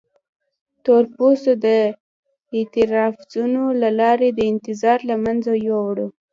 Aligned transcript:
تور 0.83 1.03
پوستو 1.15 1.51
د 1.65 1.67
اعتراضونو 2.55 3.63
له 3.81 3.89
لارې 3.99 4.29
دا 4.39 4.45
نظام 4.67 4.99
له 5.09 5.15
منځه 5.25 5.51
یووړ. 5.67 5.97